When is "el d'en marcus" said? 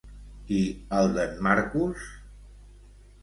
0.99-2.07